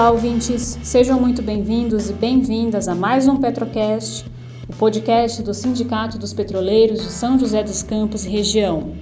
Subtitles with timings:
[0.00, 0.78] Olá, ouvintes!
[0.82, 4.24] Sejam muito bem-vindos e bem-vindas a mais um Petrocast,
[4.66, 8.94] o podcast do Sindicato dos Petroleiros de São José dos Campos e região.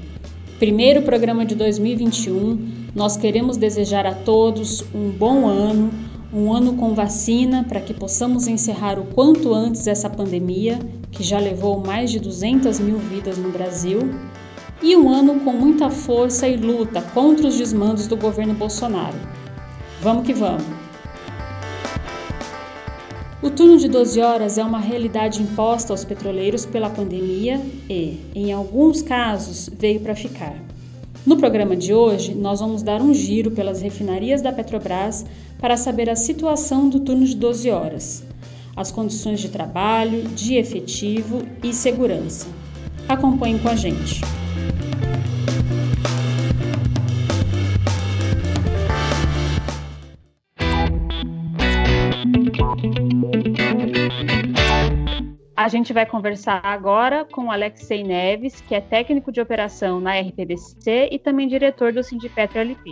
[0.59, 5.89] Primeiro programa de 2021, nós queremos desejar a todos um bom ano,
[6.35, 10.81] um ano com vacina para que possamos encerrar o quanto antes essa pandemia,
[11.13, 14.01] que já levou mais de 200 mil vidas no Brasil,
[14.83, 19.17] e um ano com muita força e luta contra os desmandos do governo Bolsonaro.
[20.03, 20.78] Vamos que vamos!
[23.49, 28.53] O turno de 12 horas é uma realidade imposta aos petroleiros pela pandemia e, em
[28.53, 30.55] alguns casos, veio para ficar.
[31.25, 35.25] No programa de hoje, nós vamos dar um giro pelas refinarias da Petrobras
[35.59, 38.23] para saber a situação do turno de 12 horas,
[38.77, 42.49] as condições de trabalho, de efetivo e segurança.
[43.09, 44.21] Acompanhem com a gente.
[55.69, 61.11] A gente vai conversar agora com Alexei Neves, que é técnico de operação na RPBC
[61.13, 62.91] e também diretor do Sindipetro LP.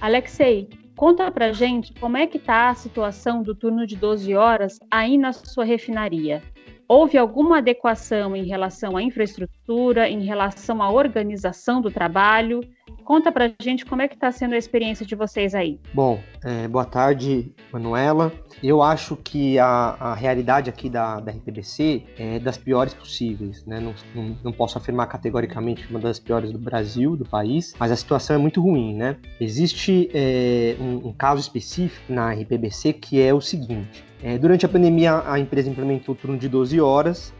[0.00, 4.78] Alexei, conta pra gente como é que está a situação do turno de 12 horas
[4.90, 6.42] aí na sua refinaria.
[6.88, 12.60] Houve alguma adequação em relação à infraestrutura, em relação à organização do trabalho?
[13.06, 15.78] Conta pra gente como é que está sendo a experiência de vocês aí.
[15.94, 18.32] Bom, é, boa tarde, Manuela.
[18.60, 23.78] Eu acho que a, a realidade aqui da, da RPBC é das piores possíveis, né?
[23.78, 27.96] Não, não, não, posso afirmar categoricamente uma das piores do Brasil, do país, mas a
[27.96, 29.14] situação é muito ruim, né?
[29.40, 34.04] Existe é, um, um caso específico na RPBC que é o seguinte.
[34.20, 37.32] É, durante a pandemia, a empresa implementou o turno de 12 horas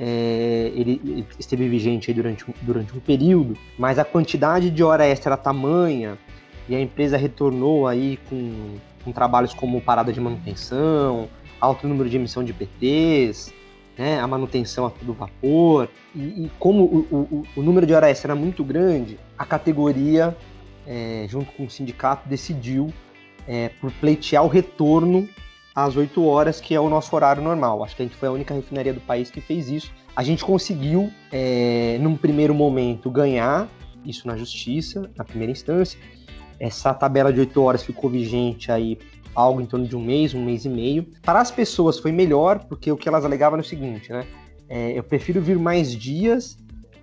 [0.00, 5.36] é, ele esteve vigente durante, durante um período, mas a quantidade de hora extra era
[5.36, 6.16] tamanha
[6.68, 11.28] e a empresa retornou aí com, com trabalhos como parada de manutenção,
[11.60, 13.52] alto número de emissão de PTs,
[13.96, 18.32] né, a manutenção a vapor, e, e como o, o, o, número de hora extra
[18.32, 20.36] era muito grande, a categoria,
[20.86, 22.92] é, junto com o sindicato, decidiu
[23.48, 25.28] é, por pleitear o retorno
[25.84, 27.84] às 8 horas, que é o nosso horário normal.
[27.84, 29.92] Acho que a gente foi a única refinaria do país que fez isso.
[30.16, 33.68] A gente conseguiu, é, num primeiro momento, ganhar
[34.04, 35.98] isso na justiça, na primeira instância.
[36.58, 38.98] Essa tabela de 8 horas ficou vigente aí
[39.32, 41.06] algo em torno de um mês, um mês e meio.
[41.22, 44.26] Para as pessoas foi melhor, porque o que elas alegavam é o seguinte, né?
[44.68, 46.58] É, eu prefiro vir mais dias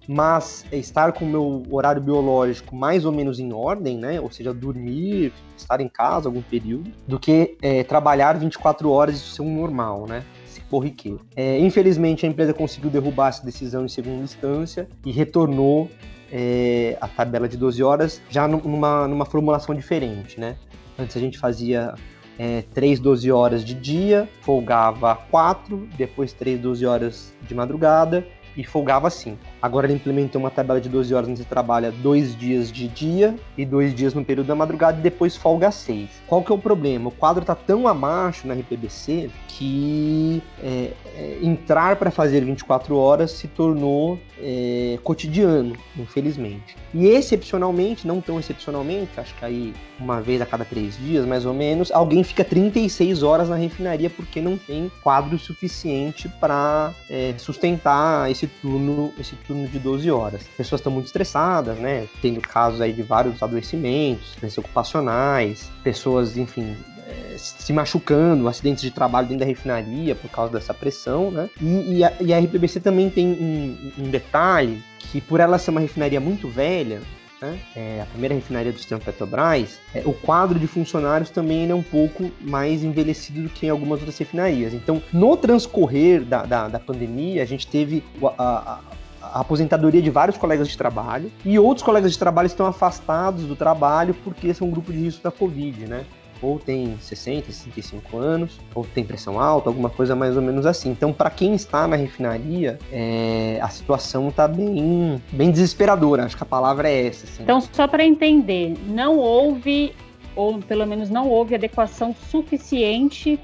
[0.08, 4.20] mas estar com o meu horário biológico mais ou menos em ordem, né?
[4.20, 9.20] Ou seja, dormir, estar em casa algum período, do que é, trabalhar 24 horas e
[9.20, 10.24] ser um normal, né?
[10.70, 11.22] corriqueiro.
[11.36, 15.90] É, infelizmente, a empresa conseguiu derrubar essa decisão em segunda instância e retornou
[16.32, 20.58] é, a tabela de 12 horas já numa, numa formulação diferente, né?
[20.98, 21.94] Antes a gente fazia
[22.38, 28.64] é, 3 12 horas de dia, folgava 4, depois 3 12 horas de madrugada e
[28.64, 29.38] folgava 5.
[29.62, 33.36] Agora ele implementou uma tabela de 12 horas onde você trabalha dois dias de dia
[33.58, 36.10] e dois dias no período da madrugada e depois folga 6.
[36.28, 37.10] Qual que é o problema?
[37.10, 43.32] O quadro está tão abaixo na RPBC que é, é, entrar para fazer 24 horas
[43.32, 46.76] se tornou é, cotidiano, infelizmente.
[46.94, 51.46] E excepcionalmente, não tão excepcionalmente, acho que aí uma vez a cada três dias, mais
[51.46, 57.34] ou menos, alguém fica 36 horas na refinaria porque não tem quadro suficiente para é,
[57.38, 60.42] sustentar esse turno, esse turno de 12 horas.
[60.42, 62.08] As pessoas estão muito estressadas, né?
[62.22, 66.76] Tendo casos aí de vários adoecimentos, doenças ocupacionais, pessoas, enfim,
[67.08, 71.50] é, se machucando, acidentes de trabalho dentro da refinaria por causa dessa pressão, né?
[71.62, 75.72] E, e, a, e a, RPBC também tem um, um, detalhe que por ela ser
[75.72, 77.02] uma refinaria muito velha,
[77.46, 77.60] né?
[77.76, 81.84] É a primeira refinaria do sistema Petrobras, é, o quadro de funcionários também é um
[81.84, 84.74] pouco mais envelhecido do que em algumas outras refinarias.
[84.74, 88.04] Então, no transcorrer da, da, da pandemia, a gente teve
[88.38, 88.80] a, a,
[89.22, 93.56] a aposentadoria de vários colegas de trabalho e outros colegas de trabalho estão afastados do
[93.56, 96.06] trabalho porque são um grupo de risco da Covid, né?
[96.42, 100.90] Ou tem 60, 65 anos, ou tem pressão alta, alguma coisa mais ou menos assim.
[100.90, 106.26] Então, para quem está na refinaria, é, a situação está bem, bem desesperadora.
[106.26, 107.26] Acho que a palavra é essa.
[107.26, 107.44] Assim.
[107.44, 109.94] Então, só para entender, não houve,
[110.36, 113.40] ou pelo menos não houve adequação suficiente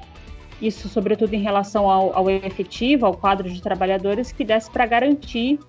[0.62, 5.60] isso sobretudo em relação ao, ao efetivo, ao quadro de trabalhadores, que desse para garantir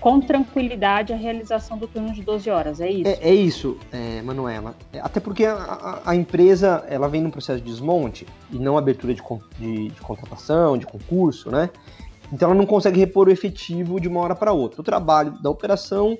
[0.00, 3.08] com tranquilidade a realização do turno de 12 horas, é isso?
[3.08, 4.74] É, é isso, é, Manuela.
[4.92, 8.78] É, até porque a, a, a, empresa ela vem num processo de desmonte e não
[8.78, 9.22] abertura de,
[9.58, 11.70] de, de, contratação, de concurso, né?
[12.32, 14.80] Então ela não consegue repor o efetivo de uma hora para outra.
[14.80, 16.16] O trabalho da operação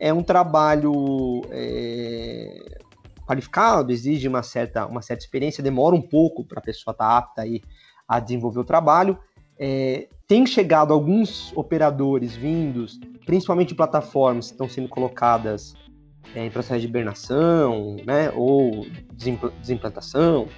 [0.00, 2.78] é um trabalho é,
[3.26, 7.18] qualificado, exige uma certa, uma certa experiência, demora um pouco para a pessoa estar tá
[7.18, 7.62] apta aí
[8.08, 9.18] a desenvolver o trabalho.
[9.58, 15.74] É, tem chegado alguns operadores vindos, principalmente de plataformas que estão sendo colocadas
[16.34, 20.48] é, em processo de hibernação, né, ou desimplantação.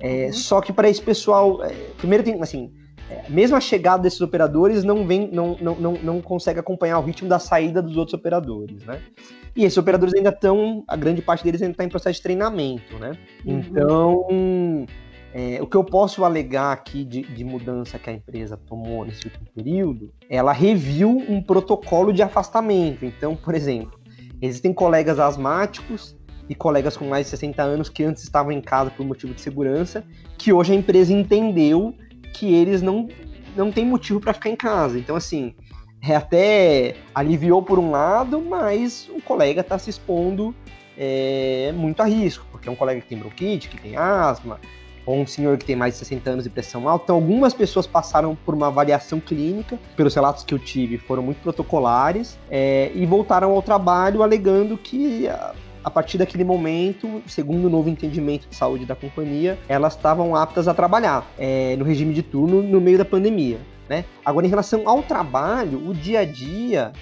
[0.00, 0.32] É, uhum.
[0.32, 2.72] Só que para esse pessoal, é, primeiro tem, assim,
[3.10, 7.02] é, mesmo a chegada desses operadores não vem, não, não, não, não consegue acompanhar o
[7.02, 8.98] ritmo da saída dos outros operadores, né?
[9.54, 12.98] E esses operadores ainda estão, a grande parte deles ainda está em processo de treinamento,
[12.98, 13.12] né?
[13.44, 13.58] Uhum.
[13.58, 14.86] Então,
[15.34, 19.26] é, o que eu posso alegar aqui de, de, mudança que a empresa tomou nesse
[19.26, 23.04] último período, ela reviu um protocolo de afastamento.
[23.04, 23.98] Então, por exemplo,
[24.42, 26.14] existem colegas asmáticos
[26.48, 29.40] e colegas com mais de 60 anos que antes estavam em casa por motivo de
[29.40, 30.04] segurança,
[30.36, 31.94] que hoje a empresa entendeu
[32.34, 33.08] que eles não,
[33.56, 34.98] não têm motivo para ficar em casa.
[34.98, 35.54] Então, assim,
[36.02, 40.54] é até aliviou por um lado, mas o colega está se expondo
[40.98, 44.60] é, muito a risco, porque é um colega que tem bronquite, que tem asma,
[45.04, 47.04] ou um senhor que tem mais de 60 anos de pressão alta.
[47.04, 51.40] Então, algumas pessoas passaram por uma avaliação clínica, pelos relatos que eu tive, foram muito
[51.42, 55.28] protocolares, é, e voltaram ao trabalho alegando que
[55.84, 60.68] a partir daquele momento, segundo o novo entendimento de saúde da companhia, elas estavam aptas
[60.68, 63.58] a trabalhar é, no regime de turno no meio da pandemia.
[63.88, 64.04] Né?
[64.24, 66.92] Agora, em relação ao trabalho, o dia a dia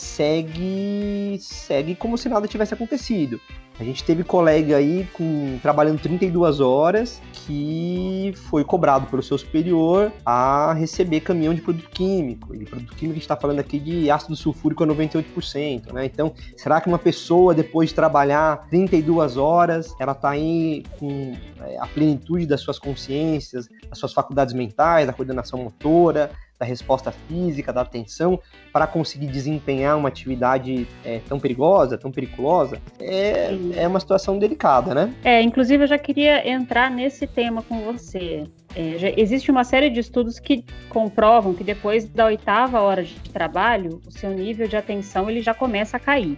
[0.00, 3.40] segue segue como se nada tivesse acontecido.
[3.78, 10.12] A gente teve colega aí com, trabalhando 32 horas que foi cobrado pelo seu superior
[10.24, 12.54] a receber caminhão de produto químico.
[12.54, 16.04] E produto químico a gente está falando aqui de ácido sulfúrico a 98%, né?
[16.04, 21.78] Então, será que uma pessoa, depois de trabalhar 32 horas, ela está aí com é,
[21.78, 27.72] a plenitude das suas consciências, das suas faculdades mentais, da coordenação motora, da resposta física,
[27.72, 28.38] da atenção,
[28.70, 34.94] para conseguir desempenhar uma atividade é, tão perigosa, tão periculosa, é, é uma situação delicada,
[34.94, 35.14] né?
[35.24, 38.44] É, inclusive eu já queria entrar nesse tema com você.
[38.76, 43.98] É, existe uma série de estudos que comprovam que depois da oitava hora de trabalho,
[44.06, 46.36] o seu nível de atenção ele já começa a cair.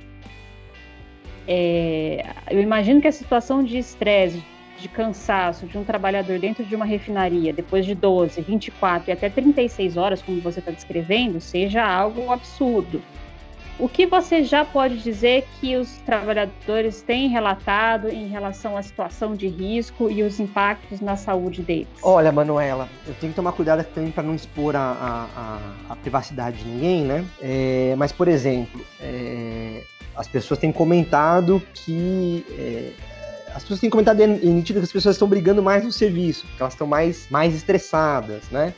[1.48, 4.40] É, eu imagino que a situação de estresse,
[4.82, 9.30] de cansaço de um trabalhador dentro de uma refinaria, depois de 12, 24 e até
[9.30, 13.00] 36 horas, como você está descrevendo, seja algo absurdo.
[13.78, 19.34] O que você já pode dizer que os trabalhadores têm relatado em relação à situação
[19.34, 21.88] de risco e os impactos na saúde deles?
[22.02, 25.58] Olha, Manuela, eu tenho que tomar cuidado também para não expor a, a,
[25.88, 27.24] a, privacidade de ninguém, né?
[27.40, 29.82] É, mas, por exemplo, é,
[30.14, 32.92] as pessoas têm comentado que é,
[33.54, 36.62] as pessoas têm comentado em nítido que as pessoas estão brigando mais no serviço, porque
[36.62, 38.74] elas estão mais, mais estressadas, né?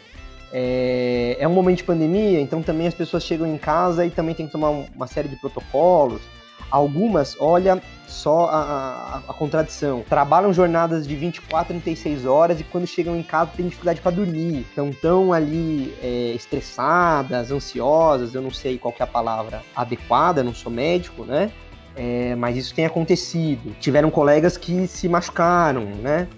[0.53, 4.35] É, é um momento de pandemia, então também as pessoas chegam em casa e também
[4.35, 6.23] tem que tomar uma série de protocolos.
[6.71, 12.87] Algumas, olha só a, a, a, contradição, trabalham jornadas de 24, 36 horas e quando
[12.87, 14.67] chegam em casa têm dificuldade para dormir.
[14.77, 20.71] Estão ali é, estressadas, ansiosas, eu não sei qual é a palavra adequada, não sou
[20.71, 21.51] médico, né?
[21.97, 23.75] É, mas isso tem acontecido.
[23.81, 26.29] Tiveram colegas que se machucaram, né?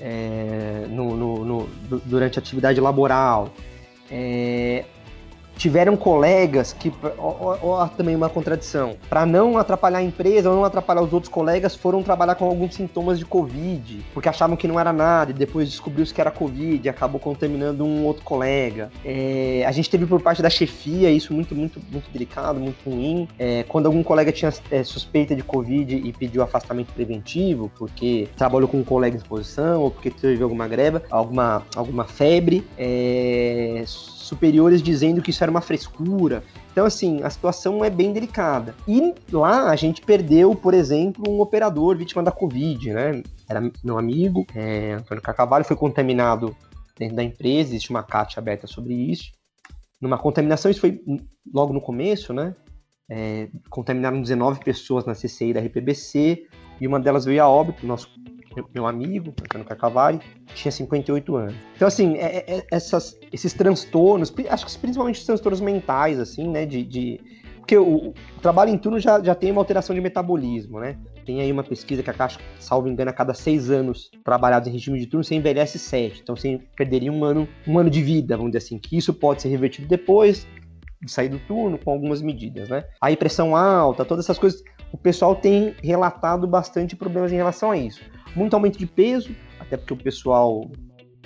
[0.00, 1.68] É, no, no, no,
[2.04, 3.52] durante a atividade laboral.
[4.10, 4.84] É,
[5.56, 10.64] tiveram colegas que, ó, ó, também uma contradição, para não atrapalhar a empresa ou não
[10.64, 14.78] atrapalhar os outros colegas, foram trabalhar com alguns sintomas de Covid, porque achavam que não
[14.78, 18.90] era nada e depois descobriu-se que era Covid e acabou contaminando um outro colega.
[19.04, 23.28] É, a gente teve por parte da chefia isso muito, muito, muito delicado, muito ruim.
[23.38, 28.68] É, quando algum colega tinha é, suspeita de Covid e pediu afastamento preventivo, porque trabalhou
[28.68, 33.84] com um colega em exposição ou porque teve alguma greve, alguma, alguma febre, é,
[34.22, 36.42] superiores dizendo que isso era uma frescura.
[36.70, 38.74] Então, assim, a situação é bem delicada.
[38.86, 43.22] E lá a gente perdeu, por exemplo, um operador vítima da Covid, né?
[43.48, 46.56] Era meu amigo, é, Antônio Cacavalho, foi contaminado
[46.98, 49.32] dentro da empresa, existe uma CAT aberta sobre isso.
[50.00, 51.00] Numa contaminação, isso foi
[51.52, 52.54] logo no começo, né?
[53.10, 56.46] É, contaminaram 19 pessoas na CCI da RPBC
[56.80, 58.08] e uma delas veio a óbito, nosso
[58.74, 60.20] meu amigo, Antônio Carcavari,
[60.54, 61.54] tinha 58 anos.
[61.76, 66.48] Então, assim, é, é, é, essas, esses transtornos, acho que principalmente os transtornos mentais, assim,
[66.48, 66.84] né, de...
[66.84, 67.20] de
[67.58, 70.98] porque o, o, trabalho em turno já, já tem uma alteração de metabolismo, né?
[71.24, 74.72] Tem aí uma pesquisa que a Caixa, salvo engano, a cada seis anos trabalhados em
[74.72, 76.20] regime de turno, você envelhece sete.
[76.20, 79.42] Então você perderia um ano, um ano de vida, vamos dizer assim, que isso pode
[79.42, 80.44] ser revertido depois
[81.00, 82.84] de sair do turno com algumas medidas, né?
[83.00, 84.62] Aí pressão alta, todas essas coisas,
[84.92, 88.02] o pessoal tem relatado bastante problemas em relação a isso
[88.34, 90.70] muito aumento de peso, até porque o pessoal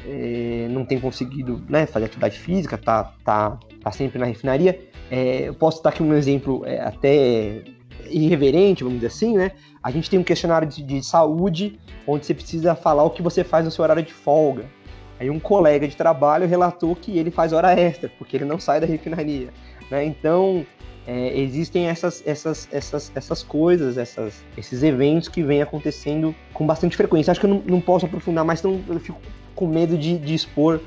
[0.04, 4.78] é, não tem conseguido né, fazer atividade física, tá, tá, tá sempre na refinaria.
[5.10, 7.62] É, eu posso dar aqui um exemplo é, até
[8.08, 9.52] irreverente, vamos dizer assim, né?
[9.82, 13.42] A gente tem um questionário de, de saúde onde você precisa falar o que você
[13.42, 14.64] faz no seu horário de folga.
[15.18, 18.80] Aí um colega de trabalho relatou que ele faz hora extra, porque ele não sai
[18.80, 19.48] da refinaria.
[19.90, 20.04] Né?
[20.04, 20.66] Então,
[21.06, 26.96] é, existem essas, essas, essas, essas coisas, essas, esses eventos que vêm acontecendo com bastante
[26.96, 27.30] frequência.
[27.30, 29.20] Acho que eu não, não posso aprofundar, mas então eu fico
[29.54, 30.80] com medo de, de expor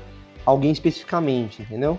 [0.44, 1.98] alguém especificamente, entendeu?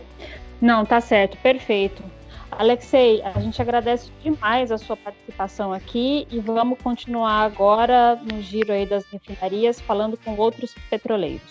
[0.62, 2.04] Não, tá certo, perfeito.
[2.52, 8.72] Alexei, a gente agradece demais a sua participação aqui e vamos continuar agora no giro
[8.72, 11.42] aí das refinarias, falando com outros petroleiros.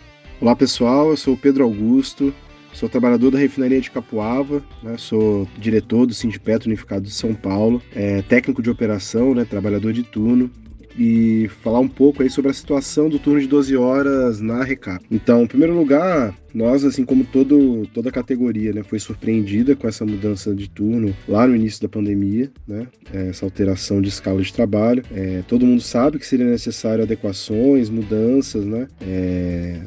[0.41, 2.35] Olá pessoal, eu sou o Pedro Augusto,
[2.73, 7.83] sou trabalhador da refinaria de Capuava, né, sou diretor do Sindipetro Unificado de São Paulo,
[7.95, 10.51] é, técnico de operação, né, trabalhador de turno
[10.99, 15.05] e falar um pouco aí sobre a situação do turno de 12 horas na Recap.
[15.11, 19.87] Então, em primeiro lugar, nós, assim como todo, toda a categoria, né, foi surpreendida com
[19.87, 24.53] essa mudança de turno lá no início da pandemia, né, essa alteração de escala de
[24.53, 25.03] trabalho.
[25.13, 29.81] É, todo mundo sabe que seria necessário adequações, mudanças, né, é,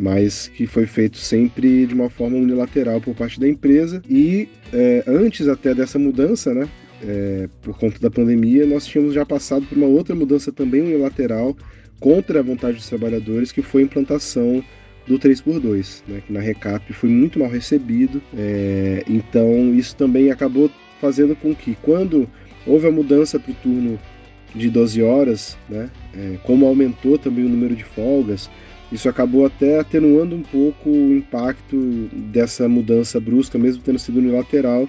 [0.00, 5.04] mas que foi feito sempre de uma forma unilateral por parte da empresa e é,
[5.06, 6.66] antes até dessa mudança, né,
[7.06, 11.54] é, por conta da pandemia, nós tínhamos já passado por uma outra mudança também unilateral
[12.00, 14.64] contra a vontade dos trabalhadores, que foi a implantação
[15.06, 18.22] do 3x2, né, que na Recap foi muito mal recebido.
[18.34, 22.26] É, então, isso também acabou fazendo com que, quando
[22.66, 23.98] houve a mudança para o turno
[24.54, 28.50] de 12 horas, né, é, como aumentou também o número de folgas,
[28.92, 31.76] isso acabou até atenuando um pouco o impacto
[32.12, 34.88] dessa mudança brusca, mesmo tendo sido unilateral,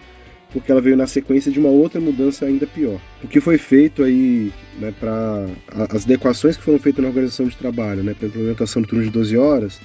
[0.52, 3.00] porque ela veio na sequência de uma outra mudança ainda pior.
[3.24, 5.48] O que foi feito aí, né, para
[5.90, 9.04] as adequações que foram feitas na organização de trabalho, né, para a implementação do turno
[9.04, 9.80] de 12 horas,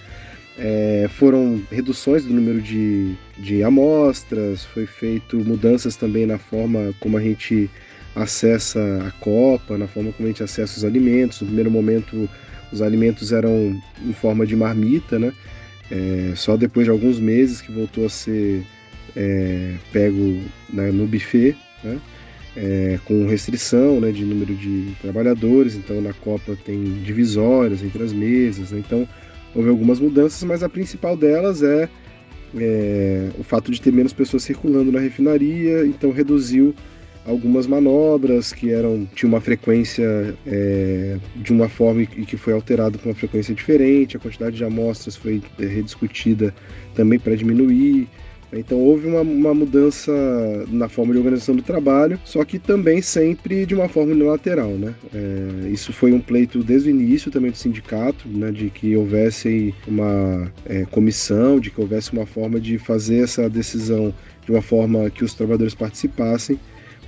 [0.59, 7.19] é, foram reduções do número de, de amostras, foi feito mudanças também na forma como
[7.19, 7.71] a gente
[8.15, 11.43] acessa a copa, na forma como a gente acessa os alimentos.
[11.43, 12.29] No primeiro momento,
[12.73, 15.33] os alimentos eram em forma de marmita, né?
[15.91, 18.65] É, só depois de alguns meses que voltou a ser
[19.17, 20.41] é, pego
[20.73, 21.99] né, no buffet, né,
[22.57, 28.13] é, com restrição né, de número de trabalhadores, então na Copa tem divisórias entre as
[28.13, 29.09] mesas, né, então
[29.55, 31.89] houve algumas mudanças, mas a principal delas é,
[32.57, 36.75] é, o fato de ter menos pessoas circulando na refinaria, então reduziu
[37.27, 42.97] algumas manobras que eram tinha uma frequência é, de uma forma e que foi alterada
[42.99, 46.55] com uma frequência diferente, a quantidade de amostras foi é, rediscutida
[46.95, 48.09] também para diminuir.
[48.53, 50.13] Então houve uma, uma, mudança
[50.69, 54.71] na forma de organização do trabalho, só que também sempre de uma forma unilateral.
[54.71, 54.95] Né?
[55.13, 59.75] É, isso foi um pleito desde o início também do sindicato, né, de que houvesse
[59.87, 64.15] uma é, comissão, de que houvesse uma forma de fazer essa decisão
[64.45, 66.59] de uma forma que os trabalhadores participassem,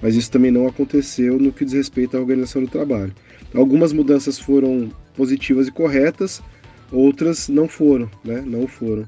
[0.03, 3.13] mas isso também não aconteceu no que diz respeito à organização do trabalho.
[3.55, 6.43] Algumas mudanças foram positivas e corretas,
[6.93, 8.43] outras não foram, né?
[8.47, 9.07] Não foram.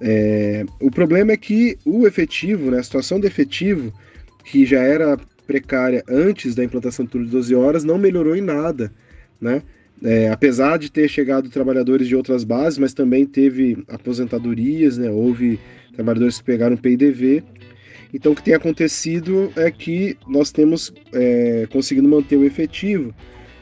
[0.00, 3.92] É, o problema é que o efetivo, né, a situação do efetivo,
[4.44, 8.40] que já era precária antes da implantação do turno de 12 horas, não melhorou em
[8.40, 8.92] nada.
[9.40, 9.62] Né?
[10.02, 15.10] É, apesar de ter chegado trabalhadores de outras bases, mas também teve aposentadorias, né?
[15.10, 15.58] houve
[15.92, 17.42] trabalhadores que pegaram PIDV.
[18.12, 23.14] Então, o que tem acontecido é que nós temos é, conseguido manter o efetivo,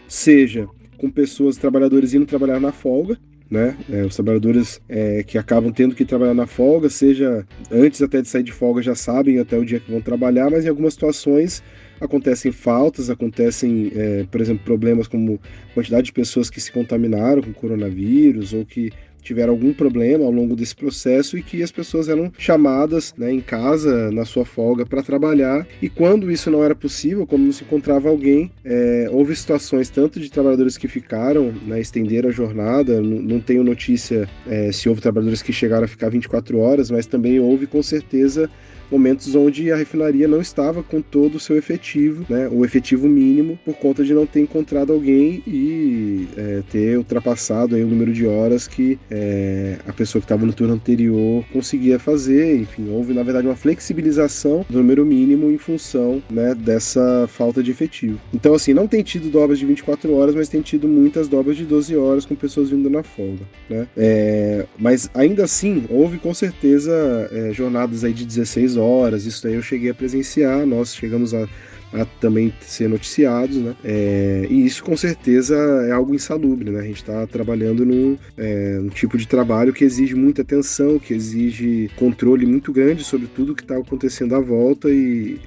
[0.06, 3.18] seja com pessoas, trabalhadores indo trabalhar na folga,
[3.50, 3.76] né?
[3.90, 8.28] É, os trabalhadores é, que acabam tendo que trabalhar na folga, seja antes até de
[8.28, 11.62] sair de folga já sabem até o dia que vão trabalhar, mas em algumas situações
[12.00, 15.40] acontecem faltas, acontecem, é, por exemplo, problemas como
[15.74, 20.56] quantidade de pessoas que se contaminaram com coronavírus ou que tiveram algum problema ao longo
[20.56, 25.02] desse processo e que as pessoas eram chamadas né, em casa, na sua folga, para
[25.02, 25.66] trabalhar.
[25.82, 30.20] E quando isso não era possível, como não se encontrava alguém, é, houve situações tanto
[30.20, 33.00] de trabalhadores que ficaram, né, estenderam a jornada.
[33.00, 37.38] Não, tenho notícia é, se houve trabalhadores que chegaram a ficar 24 horas, mas também
[37.40, 38.50] houve com certeza
[38.90, 43.58] momentos onde a refinaria não estava com todo o seu efetivo, né, o efetivo mínimo,
[43.64, 48.26] por conta de não ter encontrado alguém e é, ter ultrapassado aí o número de
[48.26, 52.60] horas que é, a pessoa que estava no turno anterior conseguia fazer.
[52.60, 57.70] Enfim, houve na verdade uma flexibilização do número mínimo em função né, dessa falta de
[57.70, 58.18] efetivo.
[58.32, 61.64] Então, assim, não tem tido dobras de 24 horas, mas tem tido muitas dobras de
[61.64, 63.44] 12 horas com pessoas vindo na folga.
[63.68, 63.86] Né?
[63.96, 69.26] É, mas ainda assim, houve com certeza é, jornadas aí de 16 horas.
[69.26, 71.46] Isso aí eu cheguei a presenciar, nós chegamos a
[71.92, 73.74] a também ser noticiados, né?
[73.82, 75.56] É, e isso com certeza
[75.88, 76.80] é algo insalubre, né?
[76.80, 81.14] A gente está trabalhando num é, um tipo de trabalho que exige muita atenção, que
[81.14, 85.40] exige controle muito grande sobre tudo que está acontecendo à volta e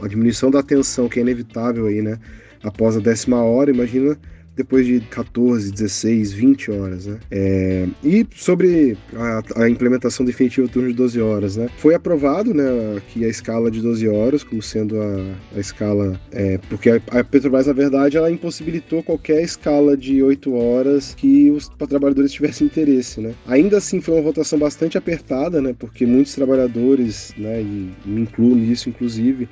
[0.00, 2.18] a, a diminuição da atenção que é inevitável aí, né?
[2.62, 4.18] Após a décima hora, imagina
[4.56, 7.18] depois de 14, 16, 20 horas, né?
[7.30, 11.68] É, e sobre a, a, implementação definitiva do turno de 12 horas, né?
[11.78, 12.64] Foi aprovado, né,
[13.08, 17.24] que a escala de 12 horas como sendo a, a escala, é, porque a, a,
[17.24, 23.20] Petrobras, na verdade, ela impossibilitou qualquer escala de 8 horas que os trabalhadores tivessem interesse,
[23.20, 23.34] né?
[23.46, 25.74] Ainda assim, foi uma votação bastante apertada, né?
[25.78, 29.48] Porque muitos trabalhadores, né, e me incluo nisso, inclusive,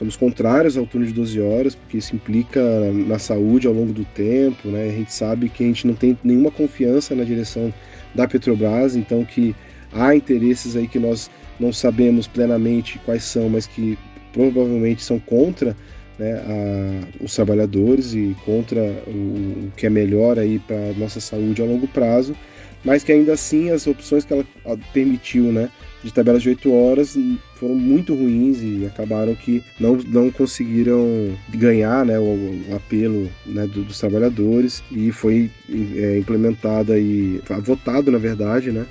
[0.00, 2.58] somos contrários ao turno de 12 horas, porque isso implica
[3.06, 4.88] na saúde ao longo do tempo, né?
[4.88, 7.72] A gente sabe que a gente não tem nenhuma confiança na direção
[8.14, 9.54] da Petrobras, então que
[9.92, 11.30] há interesses aí que nós
[11.60, 13.98] não sabemos plenamente quais são, mas que
[14.32, 15.76] provavelmente são contra
[16.18, 21.60] né, a, os trabalhadores e contra o, o que é melhor aí para nossa saúde
[21.60, 22.34] a longo prazo,
[22.82, 24.46] mas que ainda assim as opções que ela
[24.94, 25.68] permitiu, né,
[26.02, 27.18] de tabelas de 8 horas
[27.56, 33.66] foram muito ruins e acabaram que não, não conseguiram ganhar né, o, o apelo né,
[33.66, 38.86] do, dos trabalhadores e foi é, implementada e votado, na verdade, né,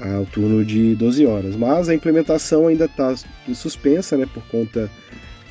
[0.00, 1.54] ao turno de 12 horas.
[1.54, 3.14] Mas a implementação ainda está
[3.54, 4.90] suspensa né, por conta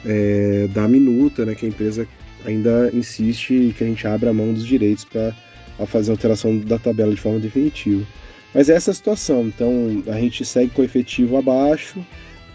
[0.06, 2.06] é, da minuta, né, que a empresa
[2.46, 5.34] ainda insiste que a gente abra a mão dos direitos para
[5.86, 8.06] fazer a alteração da tabela de forma definitiva.
[8.58, 9.46] Mas essa é a situação.
[9.46, 12.04] Então a gente segue com o efetivo abaixo,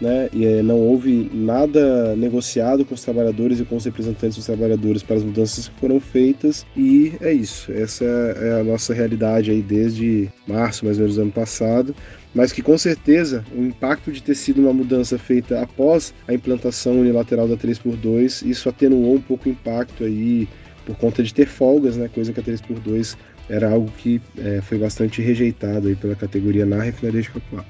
[0.01, 0.27] né?
[0.33, 5.01] E é, não houve nada negociado com os trabalhadores e com os representantes dos trabalhadores
[5.01, 6.65] para as mudanças que foram feitas.
[6.75, 7.71] E é isso.
[7.71, 11.95] Essa é a nossa realidade aí desde março, mais ou menos do ano passado.
[12.35, 16.99] Mas que com certeza o impacto de ter sido uma mudança feita após a implantação
[16.99, 20.49] unilateral da 3x2, isso atenuou um pouco o impacto aí
[20.85, 22.09] por conta de ter folgas, né?
[22.13, 23.15] Coisa que a 3x2
[23.49, 27.65] era algo que é, foi bastante rejeitado aí pela categoria na refinaria de Capuava.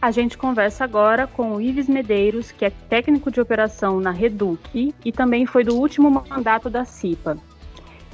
[0.00, 4.94] A gente conversa agora com o Ives Medeiros, que é técnico de operação na Reduc
[5.04, 7.36] e também foi do último mandato da CIPA.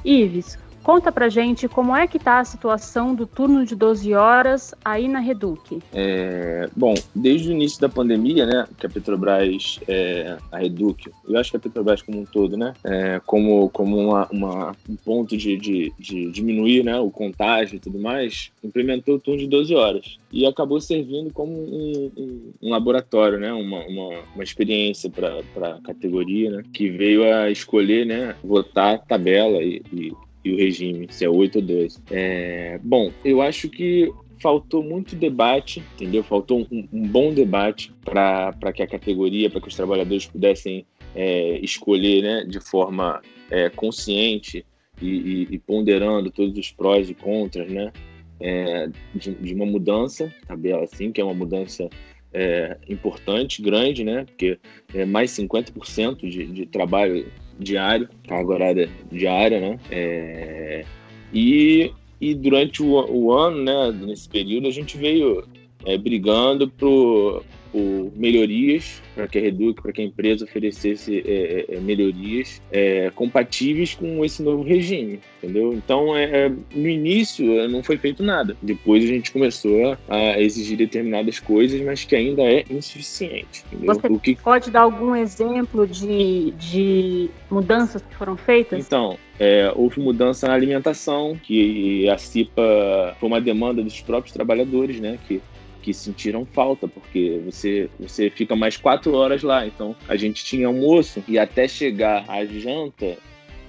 [0.03, 4.75] Ives, Conta pra gente como é que tá a situação do turno de 12 horas
[4.85, 5.81] aí na Reduc.
[5.95, 11.39] É, bom, desde o início da pandemia, né, que a Petrobras, é, a Reduc, eu
[11.39, 15.35] acho que a Petrobras como um todo, né, é, como, como uma, uma, um ponto
[15.39, 19.75] de, de, de, diminuir né, o contágio e tudo mais, implementou o turno de 12
[19.75, 25.71] horas e acabou servindo como um, um, um laboratório, né, uma, uma, uma experiência para
[25.77, 30.13] a categoria, né, que veio a escolher, né, votar tabela e, e
[30.45, 31.99] e o regime, se é 8 ou 12.
[32.11, 36.23] É, bom, eu acho que faltou muito debate, entendeu?
[36.23, 41.59] Faltou um, um bom debate para que a categoria, para que os trabalhadores pudessem é,
[41.61, 44.67] escolher né, de forma é, consciente
[45.01, 47.93] e, e, e, ponderando todos os prós e contras né,
[48.39, 51.89] é, de, de, uma mudança, tabela assim, que é uma mudança
[52.33, 54.59] é, importante, grande, né, porque
[54.93, 57.27] é mais 50% de, de trabalho
[57.59, 59.79] diário, carga horária diária, né?
[59.91, 60.85] É,
[61.33, 65.47] e, e durante o, o, ano, né, nesse período, a gente veio
[65.85, 71.67] é, brigando por, por melhorias para que a Reduc, para que a empresa oferecesse é,
[71.73, 75.73] é, é, melhorias é, compatíveis com esse novo regime, entendeu?
[75.73, 78.57] Então, é, é no início não foi feito nada.
[78.63, 83.65] Depois a gente começou a exigir determinadas coisas, mas que ainda é insuficiente.
[83.73, 83.93] Entendeu?
[83.93, 84.37] Você que...
[84.37, 88.87] pode dar algum exemplo de, de mudanças que foram feitas?
[88.87, 95.01] Então, é, houve mudança na alimentação, que a CIPA foi uma demanda dos próprios trabalhadores,
[95.01, 95.19] né?
[95.27, 95.43] Que
[95.85, 99.67] que sentiram falta, porque você, você fica mais quatro horas lá.
[99.67, 103.19] Então a gente tinha almoço e até chegar à janta,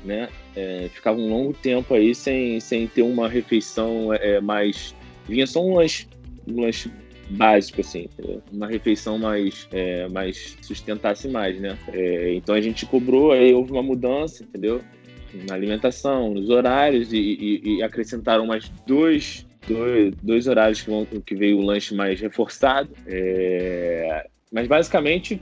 [0.06, 4.96] né, é, ficava um longo tempo aí sem, sem ter uma refeição é, mais.
[5.28, 6.08] Vinha só um lanche,
[6.48, 6.90] um lanche
[7.32, 8.08] básico, assim,
[8.50, 11.78] uma refeição mais, é, mais sustentasse mais, né?
[11.92, 14.82] É, então a gente cobrou, aí houve uma mudança, entendeu?
[15.50, 21.06] Na alimentação, nos horários e, e, e acrescentaram mais dois dois, dois horários que, vão,
[21.06, 22.90] que veio o lanche mais reforçado.
[23.08, 25.42] É, mas basicamente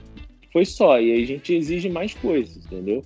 [0.52, 1.00] foi só.
[1.00, 3.02] E a gente exige mais coisas, entendeu?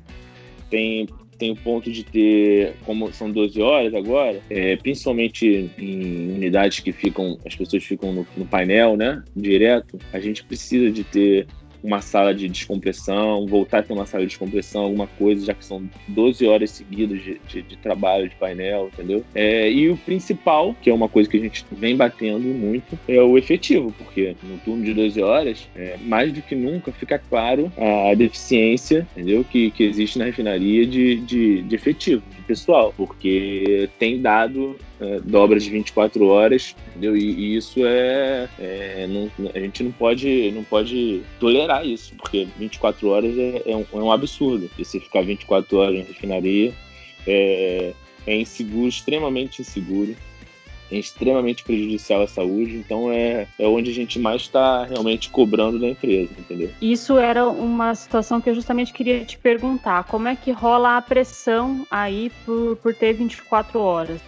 [0.71, 6.81] Tem, tem o ponto de ter, como são 12 horas agora, é, principalmente em unidades
[6.81, 9.23] que ficam, as pessoas ficam no, no, painel, né?
[9.35, 11.47] Direto, a gente precisa de ter
[11.89, 15.65] uma sala de descompressão, voltar a ter uma sala de descompressão, alguma coisa, já que
[15.65, 19.25] são 12 horas seguidas de, de, de trabalho, de painel, entendeu?
[19.35, 23.21] É, e o principal, que é uma coisa que a gente vem batendo muito, é
[23.21, 27.73] o efetivo, porque no turno de 12 horas, é, mais do que nunca, fica claro
[28.11, 29.43] a deficiência, entendeu?
[29.43, 35.21] Que, que existe na refinaria de, de, de efetivo, de pessoal, porque tem dado é,
[35.21, 37.17] dobras de 24 horas, entendeu?
[37.17, 42.49] E, e isso é, é não, a gente não pode não pode tolerar isso, porque
[42.59, 44.71] 24 horas é, é, um, é um, absurdo.
[44.79, 46.75] E se ficar 24 horas na refinaria
[47.27, 47.93] é,
[48.27, 50.17] é inseguro, extremamente inseguro
[50.91, 55.79] é extremamente prejudicial à saúde, então é, é onde a gente mais está realmente cobrando
[55.79, 56.71] da empresa, entendeu?
[56.81, 61.03] Isso era uma situação que eu justamente queria te perguntar, como é que rola a
[61.03, 64.21] pressão aí por, por ter 24 horas?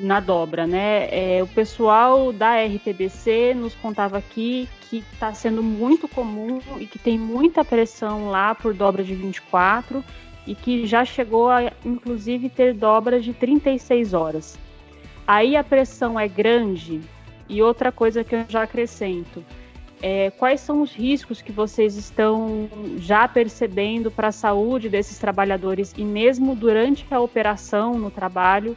[0.00, 1.08] Na dobra, né?
[1.10, 6.98] É, o pessoal da RPBC nos contava aqui que está sendo muito comum e que
[6.98, 10.04] tem muita pressão lá por dobra de 24
[10.46, 14.58] e que já chegou a, inclusive, ter dobras de 36 horas.
[15.26, 17.00] Aí a pressão é grande
[17.48, 19.44] e outra coisa que eu já acrescento.
[20.02, 25.92] É, quais são os riscos que vocês estão já percebendo para a saúde desses trabalhadores
[25.96, 28.74] e mesmo durante a operação no trabalho,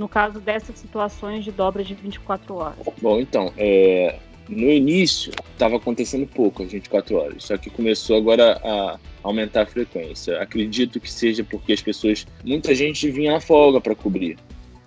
[0.00, 2.78] no caso dessas situações de dobra de 24 horas?
[3.02, 8.58] Bom, então, é, no início estava acontecendo pouco às 24 horas, só que começou agora
[8.64, 10.40] a aumentar a frequência.
[10.40, 14.38] Acredito que seja porque as pessoas, muita gente vinha na folga para cobrir,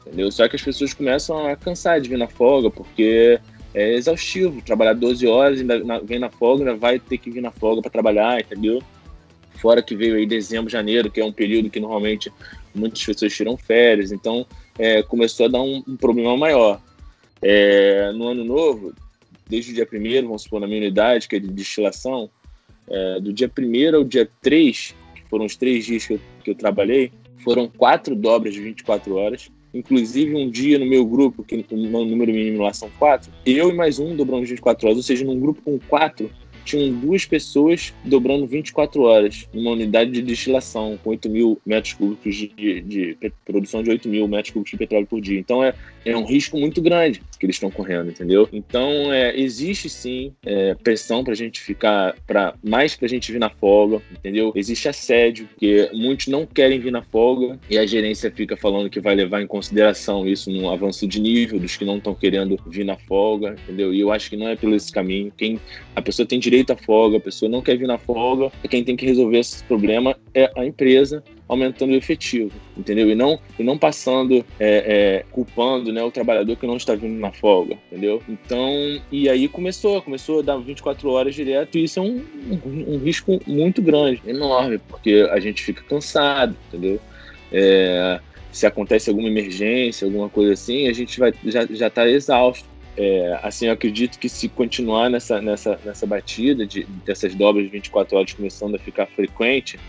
[0.01, 0.31] entendeu?
[0.31, 3.39] Só que as pessoas começam a cansar de vir na folga porque
[3.75, 7.51] é exaustivo, trabalhar 12 horas, ainda vem na folga, ainda vai ter que vir na
[7.51, 8.81] folga para trabalhar, entendeu?
[9.61, 12.31] Fora que veio aí dezembro, janeiro, que é um período que normalmente
[12.73, 14.45] muitas pessoas tiram férias, então
[14.77, 16.81] é, começou a dar um, um problema maior.
[17.41, 18.93] É, no ano novo,
[19.47, 22.29] desde o dia 1 vamos supor, na minha unidade, que é de destilação,
[22.87, 26.51] é, do dia 1 ao dia 3, que foram os três dias que eu, que
[26.51, 27.11] eu trabalhei,
[27.43, 29.49] foram quatro dobras de 24 horas.
[29.73, 33.73] Inclusive, um dia no meu grupo, que o número mínimo lá são quatro, eu e
[33.73, 36.29] mais um dobramos 24 horas, ou seja, num grupo com quatro,
[36.63, 42.35] tinham duas pessoas dobrando 24 horas numa unidade de destilação com 8 mil metros cúbicos
[42.35, 45.39] de, de, de, produção de 8 mil metros cúbicos de petróleo por dia.
[45.39, 45.73] Então é,
[46.05, 48.47] é um risco muito grande que eles estão correndo, entendeu?
[48.51, 53.31] Então é, existe sim é, pressão para a gente ficar, para mais para a gente
[53.31, 54.51] vir na folga, entendeu?
[54.55, 58.99] Existe assédio, porque muitos não querem vir na folga e a gerência fica falando que
[58.99, 62.85] vai levar em consideração isso no avanço de nível dos que não estão querendo vir
[62.85, 63.93] na folga, entendeu?
[63.93, 65.31] E eu acho que não é pelo esse caminho.
[65.35, 65.59] Quem
[65.95, 68.95] a pessoa tem direito à folga, a pessoa não quer vir na folga, quem tem
[68.95, 73.09] que resolver esse problema é a empresa aumentando o efetivo, entendeu?
[73.09, 77.19] E não, e não passando, é, é, culpando né, o trabalhador que não está vindo
[77.19, 78.21] na folga, entendeu?
[78.27, 78.71] Então,
[79.11, 82.23] e aí começou, começou a dar 24 horas direto, e isso é um,
[82.65, 86.99] um, um risco muito grande, enorme, porque a gente fica cansado, entendeu?
[87.51, 88.19] É,
[88.53, 92.72] se acontece alguma emergência, alguma coisa assim, a gente vai, já, já tá exausto.
[92.95, 97.71] É, assim, eu acredito que se continuar nessa, nessa, nessa batida de, dessas dobras de
[97.71, 99.79] 24 horas começando a ficar frequente,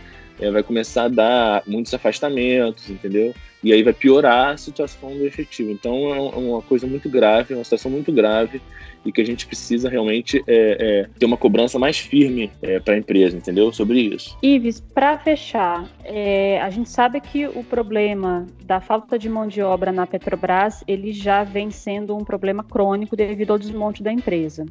[0.41, 3.35] é, vai começar a dar muitos afastamentos, entendeu?
[3.63, 5.71] E aí vai piorar a situação do efetivo.
[5.71, 8.61] Então é, é uma coisa muito grave, é uma situação muito grave
[9.05, 12.95] e que a gente precisa realmente é, é, ter uma cobrança mais firme é, para
[12.95, 13.73] a empresa, entendeu?
[13.73, 14.37] Sobre isso.
[14.43, 19.61] Ives, para fechar, é, a gente sabe que o problema da falta de mão de
[19.63, 24.65] obra na Petrobras ele já vem sendo um problema crônico devido ao desmonte da empresa.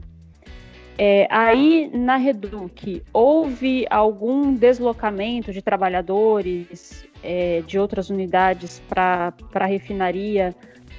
[0.98, 9.66] É, aí na Reduc houve algum deslocamento de trabalhadores é, de outras unidades para a
[9.66, 10.56] refinaria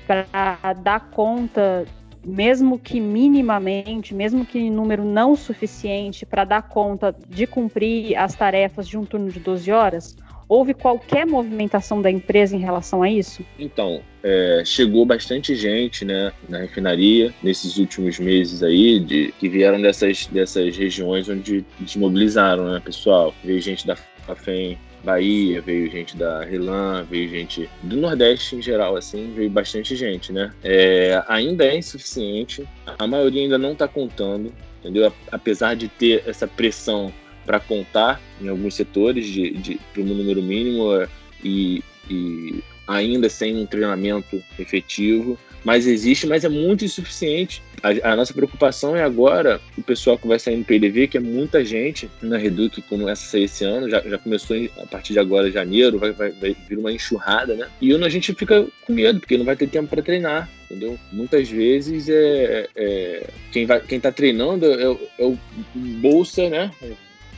[0.06, 1.86] para dar conta,
[2.24, 8.34] mesmo que minimamente, mesmo que em número não suficiente, para dar conta de cumprir as
[8.34, 10.16] tarefas de um turno de 12 horas?
[10.48, 13.44] Houve qualquer movimentação da empresa em relação a isso?
[13.58, 19.80] Então, é, chegou bastante gente né, na refinaria nesses últimos meses aí, de, que vieram
[19.80, 23.34] dessas, dessas regiões onde desmobilizaram, né, pessoal?
[23.42, 28.96] Veio gente da FAFEM, Bahia, veio gente da Relan, veio gente do Nordeste em geral,
[28.96, 30.52] assim, veio bastante gente, né?
[30.64, 32.66] É, ainda é insuficiente,
[32.98, 35.12] a maioria ainda não está contando, entendeu?
[35.30, 37.12] Apesar de ter essa pressão
[37.44, 41.08] para contar em alguns setores de, de para um número mínimo é,
[41.42, 47.62] e, e ainda sem um treinamento efetivo, mas existe, mas é muito insuficiente.
[47.82, 51.20] A, a, nossa preocupação é agora o pessoal que vai sair no PDV, que é
[51.20, 55.18] muita gente na Reduc, como essa sair esse ano, já, já começou a partir de
[55.18, 57.66] agora, janeiro, vai, vai, vai vir uma enxurrada, né?
[57.80, 60.98] E a gente fica com medo, porque não vai ter tempo para treinar, entendeu?
[61.10, 64.84] Muitas vezes é, é quem, vai, quem tá treinando é,
[65.18, 65.38] é o
[65.74, 66.70] bolsa, né?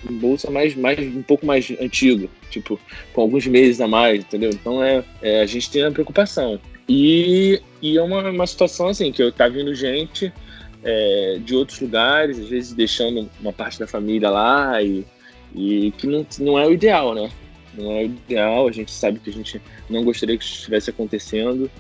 [0.09, 2.78] Em bolsa mais, mais um pouco mais antigo, tipo,
[3.12, 4.50] com alguns meses a mais, entendeu?
[4.50, 6.61] Então é, é a gente tem a preocupação.
[6.88, 10.32] E, e é uma, uma situação assim, que eu tá vindo gente
[10.85, 15.04] é, de outros lugares, às vezes deixando uma parte da família lá e,
[15.54, 17.30] e que não, não é o ideal, né?
[17.74, 20.90] Não é o ideal, a gente sabe que a gente não gostaria que isso estivesse
[20.90, 21.70] acontecendo.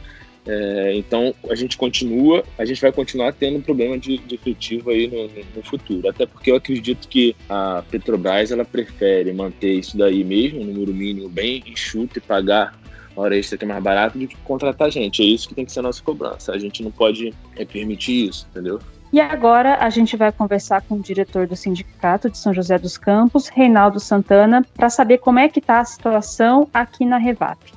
[0.46, 4.90] É, então a gente continua, a gente vai continuar tendo um problema de, de efetivo
[4.90, 6.08] aí no, no, futuro.
[6.08, 10.94] Até porque eu acredito que a Petrobras ela prefere manter isso daí mesmo, um número
[10.94, 12.78] mínimo bem enxuto e pagar
[13.16, 15.22] hora extra que é mais barato do que contratar gente.
[15.22, 16.52] É isso que tem que ser a nossa cobrança.
[16.52, 18.78] A gente não pode é, permitir isso, entendeu?
[19.12, 22.98] E agora a gente vai conversar com o diretor do Sindicato de São José dos
[22.98, 27.75] Campos, Reinaldo Santana, para saber como é que está a situação aqui na Revap.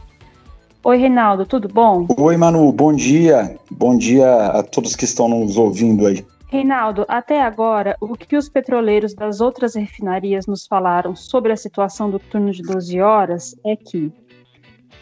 [0.81, 2.07] Oi, Reinaldo, tudo bom?
[2.17, 3.57] Oi, Manu, bom dia.
[3.69, 6.25] Bom dia a todos que estão nos ouvindo aí.
[6.47, 12.09] Reinaldo, até agora, o que os petroleiros das outras refinarias nos falaram sobre a situação
[12.09, 14.09] do turno de 12 horas é que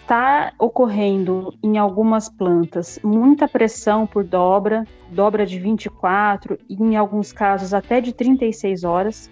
[0.02, 7.32] está ocorrendo em algumas plantas muita pressão por dobra, dobra de 24 e em alguns
[7.32, 9.30] casos até de 36 horas.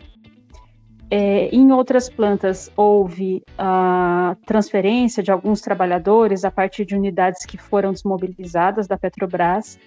[1.12, 7.58] É, em outras plantas houve a transferência de alguns trabalhadores a partir de unidades que
[7.58, 9.78] foram desmobilizadas da Petrobras,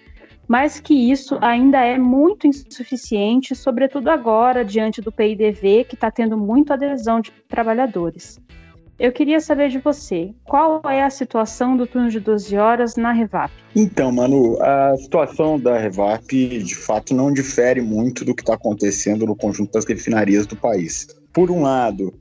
[0.47, 6.37] mas que isso ainda é muito insuficiente, sobretudo agora, diante do PIDV, que está tendo
[6.37, 8.39] muita adesão de trabalhadores.
[8.99, 13.13] Eu queria saber de você, qual é a situação do turno de 12 horas na
[13.13, 13.49] Revap?
[13.73, 19.25] Então, Manu, a situação da Revap de fato não difere muito do que está acontecendo
[19.25, 21.07] no conjunto das refinarias do país.
[21.31, 22.13] Por um lado,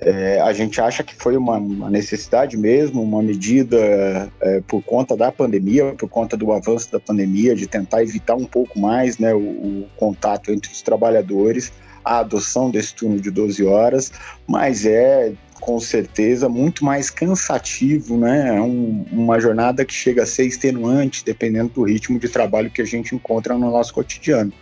[0.00, 5.16] é, a gente acha que foi uma, uma necessidade mesmo, uma medida é, por conta
[5.16, 9.32] da pandemia, por conta do avanço da pandemia, de tentar evitar um pouco mais né,
[9.32, 11.72] o, o contato entre os trabalhadores,
[12.04, 14.12] a adoção desse turno de 12 horas,
[14.48, 15.32] mas é
[15.64, 18.58] com certeza muito mais cansativo, né?
[18.58, 22.82] É um, uma jornada que chega a ser extenuante, dependendo do ritmo de trabalho que
[22.82, 24.52] a gente encontra no nosso cotidiano.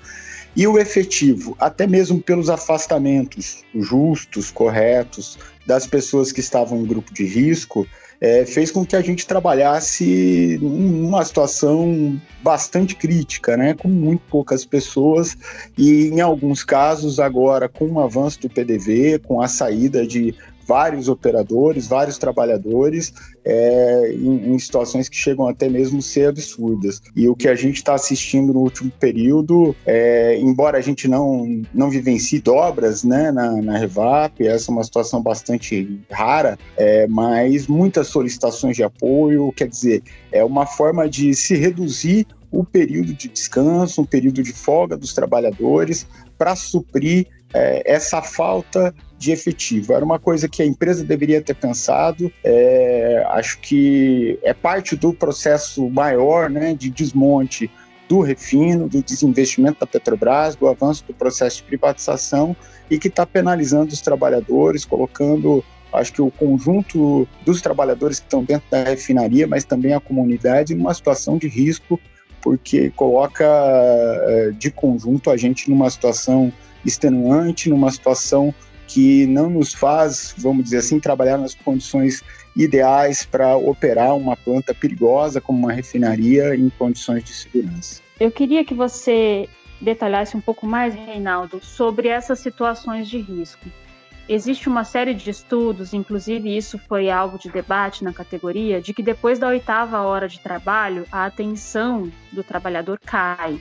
[0.54, 7.12] E o efetivo, até mesmo pelos afastamentos justos, corretos, das pessoas que estavam em grupo
[7.12, 7.84] de risco,
[8.20, 14.64] é, fez com que a gente trabalhasse numa situação bastante crítica, né, com muito poucas
[14.64, 15.36] pessoas
[15.76, 20.36] e, em alguns casos, agora com o avanço do PDV, com a saída de
[20.72, 23.12] vários operadores, vários trabalhadores,
[23.44, 27.02] é, em, em, situações que chegam até mesmo a ser absurdas.
[27.14, 31.62] E o que a gente está assistindo no último período, é, embora a gente não,
[31.74, 37.66] não vivencie dobras né, na, na Revap, essa é uma situação bastante rara, é, mas
[37.66, 43.28] muitas solicitações de apoio, quer dizer, é uma forma de se reduzir o período de
[43.28, 46.06] descanso, um período de folga dos trabalhadores
[46.38, 49.92] para suprir é, essa falta de efetivo.
[49.92, 52.32] Era uma coisa que a empresa deveria ter pensado.
[52.42, 57.70] É, acho que é parte do processo maior né, de desmonte
[58.08, 62.54] do refino, do desinvestimento da Petrobras, do avanço do processo de privatização
[62.90, 68.42] e que está penalizando os trabalhadores, colocando acho que o conjunto dos trabalhadores que estão
[68.42, 72.00] dentro da refinaria, mas também a comunidade, numa situação de risco,
[72.40, 76.52] porque coloca é, de conjunto a gente numa situação
[76.84, 78.54] extenuante, numa situação
[78.86, 82.22] que não nos faz, vamos dizer assim, trabalhar nas condições
[82.54, 88.02] ideais para operar uma planta perigosa como uma refinaria em condições de segurança.
[88.20, 89.48] Eu queria que você
[89.80, 93.66] detalhasse um pouco mais, Reinaldo, sobre essas situações de risco.
[94.28, 99.02] Existe uma série de estudos, inclusive isso foi alvo de debate na categoria, de que
[99.02, 103.58] depois da oitava hora de trabalho, a atenção do trabalhador cai.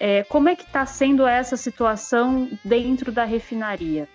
[0.00, 4.08] É, como é que está sendo essa situação dentro da refinaria?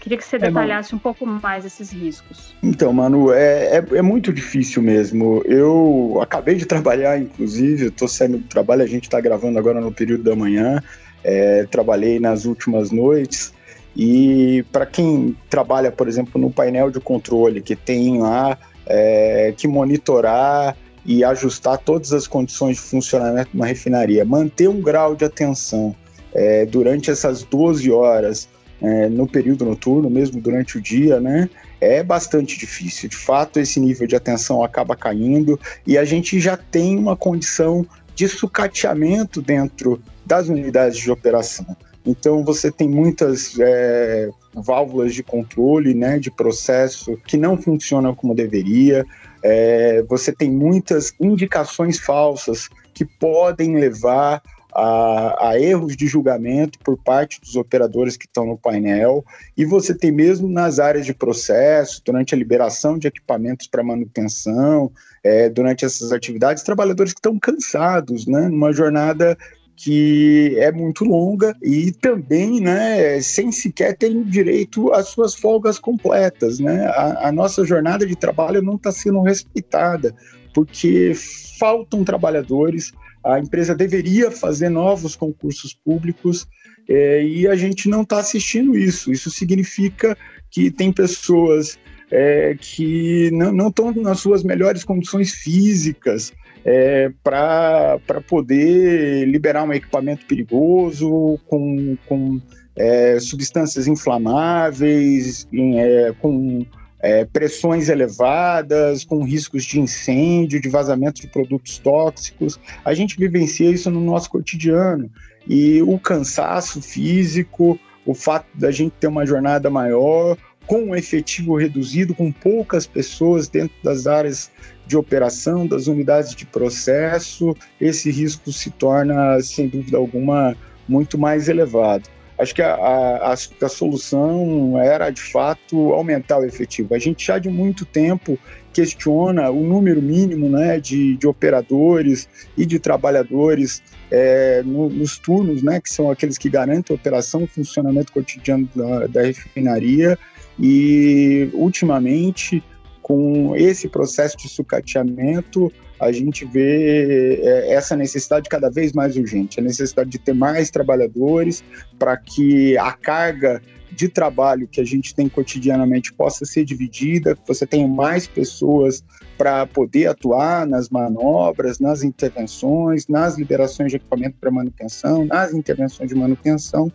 [0.00, 2.54] Queria que você é, detalhasse é, um pouco mais esses riscos.
[2.62, 5.42] Então, Manu, é, é, é, muito difícil mesmo.
[5.44, 9.92] Eu acabei de trabalhar, inclusive, estou saindo do trabalho, a gente está gravando agora no
[9.92, 10.82] período da manhã.
[11.22, 13.52] É, trabalhei nas últimas noites.
[13.94, 19.68] E para quem trabalha, por exemplo, no painel de controle, que tem lá é, que
[19.68, 25.24] monitorar e ajustar todas as condições de funcionamento de uma refinaria, manter um grau de
[25.24, 25.94] atenção
[26.32, 28.48] é, durante essas 12 horas
[28.80, 31.48] é, no período noturno, mesmo durante o dia, né?
[31.80, 33.08] É bastante difícil.
[33.08, 37.86] De fato, esse nível de atenção acaba caindo e a gente já tem uma condição
[38.14, 41.76] de sucateamento dentro das unidades de operação.
[42.06, 48.34] Então você tem muitas é, válvulas de controle, né, de processo que não funcionam como
[48.34, 49.06] deveria.
[49.46, 54.42] É, você tem muitas indicações falsas que podem levar
[54.74, 59.22] a, a, erros de julgamento por parte dos operadores que estão no painel,
[59.54, 64.90] e você tem mesmo nas áreas de processo, durante a liberação de equipamentos para manutenção,
[65.22, 69.36] é, durante essas atividades, trabalhadores que estão cansados, né, numa jornada
[69.76, 76.58] que é muito longa e também, né, sem sequer ter direito às suas folgas completas,
[76.60, 76.86] né?
[76.86, 80.14] A, a nossa jornada de trabalho não está sendo respeitada
[80.54, 81.12] porque
[81.58, 82.92] faltam trabalhadores.
[83.24, 86.46] A empresa deveria fazer novos concursos públicos
[86.88, 89.10] é, e a gente não está assistindo isso.
[89.10, 90.16] Isso significa
[90.50, 91.78] que tem pessoas
[92.10, 96.32] é, que não estão nas suas melhores condições físicas,
[96.64, 102.40] é, para poder liberar um equipamento perigoso, com, com
[102.74, 106.64] é, substâncias inflamáveis, em, é, com
[107.00, 112.58] é, pressões elevadas, com riscos de incêndio, de vazamento de produtos tóxicos.
[112.82, 115.10] A gente vivencia isso no nosso cotidiano.
[115.46, 121.56] E o cansaço físico, o fato da gente ter uma jornada maior, com um efetivo
[121.56, 124.50] reduzido, com poucas pessoas dentro das áreas
[124.86, 130.56] de operação, das unidades de processo, esse risco se torna, sem dúvida alguma,
[130.88, 132.08] muito mais elevado.
[132.36, 136.92] Acho que a, a, a, solução era, de fato, aumentar o efetivo.
[136.92, 138.36] A gente já de muito tempo
[138.72, 145.62] questiona o número mínimo né, de, de operadores e de trabalhadores é, no, nos turnos,
[145.62, 150.18] né, que são aqueles que garantem a operação, o funcionamento cotidiano da, da refinaria.
[150.58, 152.62] E, ultimamente,
[153.04, 159.60] com esse processo de sucateamento, a gente vê é, essa necessidade cada vez mais urgente,
[159.60, 161.62] a necessidade de ter mais trabalhadores
[161.98, 163.60] para que a carga
[163.92, 169.04] de trabalho que a gente tem cotidianamente possa ser dividida, que você tenha mais pessoas
[169.36, 176.08] para poder atuar nas manobras, nas intervenções, nas liberações de equipamento para manutenção, nas intervenções
[176.08, 176.90] de manutenção,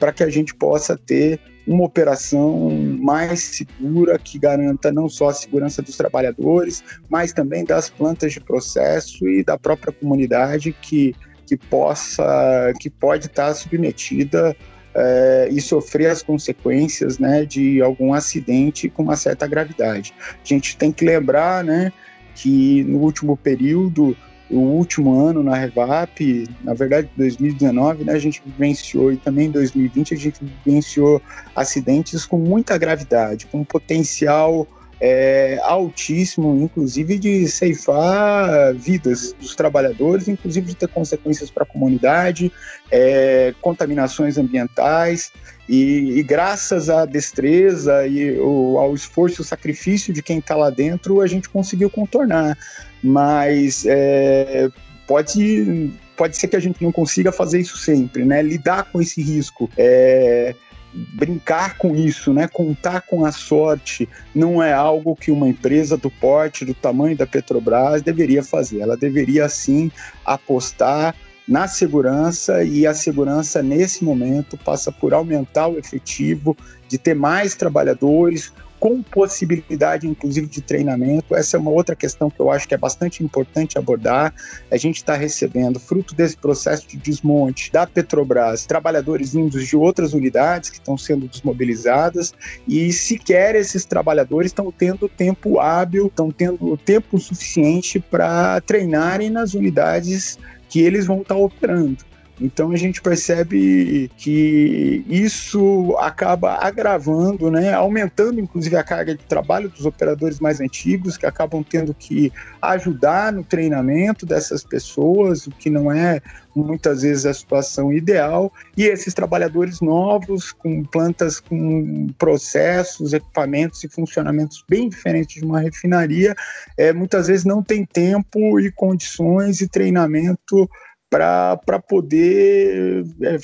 [0.00, 2.70] para que a gente possa ter uma operação
[3.00, 8.40] mais segura que garanta não só a segurança dos trabalhadores, mas também das plantas de
[8.40, 11.14] processo e da própria comunidade que,
[11.46, 14.56] que possa que pode estar submetida
[14.94, 20.12] é, e sofrer as consequências né, de algum acidente com uma certa gravidade.
[20.20, 21.92] A gente tem que lembrar né,
[22.34, 24.16] que no último período
[24.52, 29.50] o último ano na Revap, na verdade 2019, né, a gente vivenciou e também em
[29.50, 31.20] 2020 a gente vivenciou
[31.56, 34.66] acidentes com muita gravidade, com potencial
[35.04, 42.52] é, altíssimo, inclusive de ceifar vidas dos trabalhadores, inclusive de ter consequências para a comunidade,
[42.88, 45.32] é, contaminações ambientais.
[45.68, 50.70] E, e, graças à destreza e o, ao esforço, o sacrifício de quem está lá
[50.70, 52.56] dentro, a gente conseguiu contornar.
[53.02, 54.68] Mas é,
[55.04, 58.40] pode, pode ser que a gente não consiga fazer isso sempre, né?
[58.40, 59.68] Lidar com esse risco.
[59.76, 60.54] É,
[60.92, 62.48] brincar com isso, né?
[62.48, 67.26] Contar com a sorte não é algo que uma empresa do porte, do tamanho da
[67.26, 68.80] Petrobras deveria fazer.
[68.80, 69.90] Ela deveria sim
[70.24, 71.14] apostar
[71.46, 76.56] na segurança e a segurança nesse momento passa por aumentar o efetivo,
[76.88, 78.52] de ter mais trabalhadores,
[78.82, 81.36] com possibilidade, inclusive, de treinamento.
[81.36, 84.34] Essa é uma outra questão que eu acho que é bastante importante abordar.
[84.72, 90.14] A gente está recebendo, fruto desse processo de desmonte da Petrobras, trabalhadores vindos de outras
[90.14, 92.34] unidades que estão sendo desmobilizadas
[92.66, 99.54] e sequer esses trabalhadores estão tendo tempo hábil, estão tendo tempo suficiente para treinarem nas
[99.54, 101.98] unidades que eles vão estar tá operando.
[102.40, 109.68] Então a gente percebe que isso acaba agravando, né, aumentando inclusive a carga de trabalho
[109.68, 115.68] dos operadores mais antigos, que acabam tendo que ajudar no treinamento dessas pessoas, o que
[115.70, 116.20] não é
[116.54, 123.88] muitas vezes a situação ideal, e esses trabalhadores novos, com plantas com processos, equipamentos e
[123.88, 126.34] funcionamentos bem diferentes de uma refinaria,
[126.76, 130.68] é, muitas vezes não tem tempo e condições e treinamento
[131.12, 133.36] para poder é,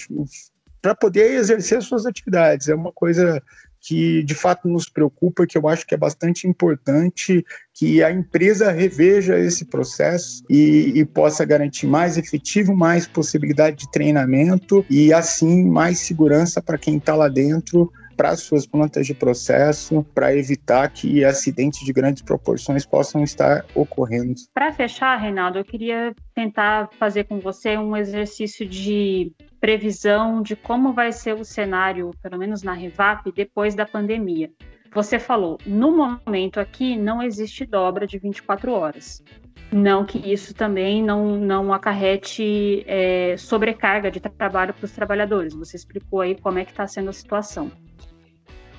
[0.80, 2.68] para poder exercer suas atividades.
[2.68, 3.42] É uma coisa
[3.80, 8.72] que de fato nos preocupa, que eu acho que é bastante importante que a empresa
[8.72, 15.64] reveja esse processo e, e, possa garantir mais efetivo, mais possibilidade de treinamento e assim
[15.64, 20.90] mais segurança para quem está lá dentro para as suas plantas de processo, para evitar
[20.90, 24.34] que acidentes de grandes proporções possam estar ocorrendo.
[24.52, 30.92] Para fechar, Reinaldo, eu queria tentar fazer com você um exercício de previsão de como
[30.92, 34.50] vai ser o cenário, pelo menos na Revap, depois da pandemia.
[34.92, 39.22] Você falou, no momento aqui não existe dobra de 24 horas.
[39.70, 45.54] Não que isso também não, não acarrete é, sobrecarga de trabalho para os trabalhadores.
[45.54, 47.70] Você explicou aí como é que está sendo a situação.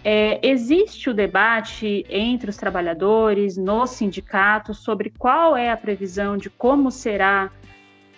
[0.04, 6.50] É, existe o debate entre os trabalhadores, no sindicato, sobre qual é a previsão de
[6.50, 7.52] como será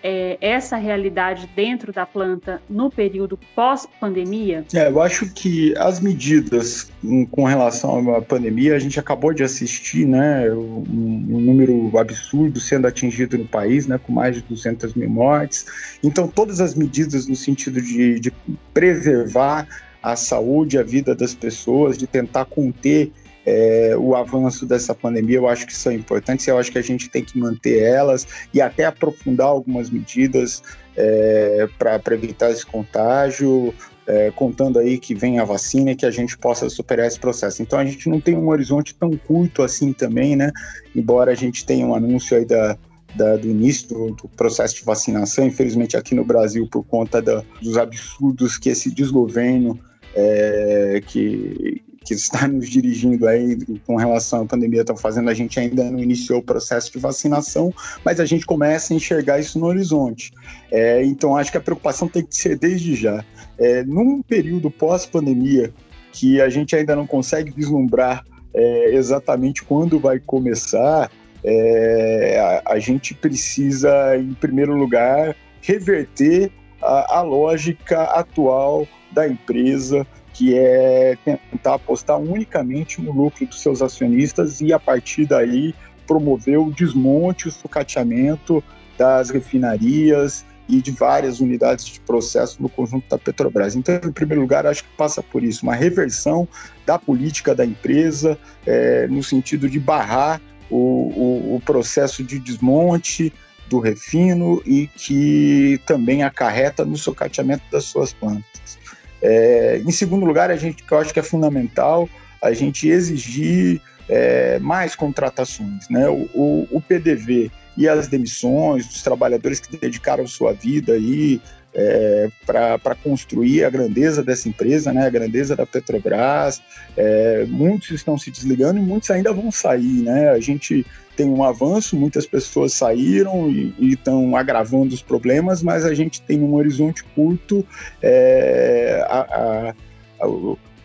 [0.04, 4.66] é, essa realidade dentro da planta no período pós-pandemia?
[4.74, 6.92] É, eu acho que as medidas
[7.32, 12.88] com relação à pandemia, a gente acabou de assistir, né, um, um número absurdo sendo
[12.88, 15.66] atingido no país, né, com mais de 200 mil mortes.
[16.04, 18.32] Então, todas as medidas no sentido de, de
[18.74, 19.68] preservar
[20.02, 23.12] a saúde, a vida das pessoas, de tentar conter
[23.46, 27.10] é, o avanço dessa pandemia, eu acho que são importantes, eu acho que a gente
[27.10, 30.62] tem que manter elas e até aprofundar algumas medidas
[30.96, 33.74] é, para evitar esse contágio,
[34.06, 37.62] é, contando aí que vem a vacina e que a gente possa superar esse processo.
[37.62, 40.52] Então a gente não tem um horizonte tão curto assim também, né?
[40.96, 42.78] Embora a gente tenha um anúncio aí da,
[43.16, 47.44] da, do início do, do, processo de vacinação, infelizmente aqui no Brasil, por conta da,
[47.62, 49.80] dos absurdos que esse desgoverno
[50.16, 55.60] é, que, que está nos dirigindo aí com relação à pandemia estão fazendo, a gente
[55.60, 59.66] ainda não iniciou o processo de vacinação, mas a gente começa a enxergar isso no
[59.66, 60.32] horizonte.
[60.72, 63.24] É, então, acho que a preocupação tem que ser desde já.
[63.58, 65.74] É, num período pós-pandemia,
[66.12, 71.10] que a gente ainda não consegue vislumbrar é, exatamente quando vai começar,
[71.44, 76.52] é, a, a, gente precisa, em primeiro lugar, reverter
[76.82, 83.82] a, a lógica atual da empresa, que é tentar apostar unicamente no lucro dos seus
[83.82, 85.76] acionistas e, a partir daí,
[86.08, 88.64] promover o desmonte, o sucateamento
[88.98, 93.76] das refinarias e de várias unidades de processo no conjunto da Petrobras.
[93.76, 96.48] Então, em primeiro lugar, acho que passa por isso, uma reversão
[96.86, 103.34] da política da empresa, é, no sentido de barrar o, o, o processo de desmonte,
[103.72, 108.78] do refino e que também acarreta no sucateamento das suas plantas.
[109.22, 112.10] É, em segundo lugar, a gente que eu acho que é fundamental
[112.42, 116.10] a gente exigir é, mais contratações, né?
[116.10, 121.40] O, o, o, PDV e as demissões dos trabalhadores que dedicaram sua vida aí
[121.74, 125.06] é, para construir a grandeza dessa empresa, né?
[125.06, 126.62] A grandeza da Petrobras.
[126.98, 130.30] É, muitos estão se desligando e muitos ainda vão sair, né?
[130.30, 135.94] A gente tem um avanço, muitas pessoas saíram e, estão agravando os problemas, mas a
[135.94, 137.66] gente tem um horizonte curto,
[138.02, 139.76] é, a, a,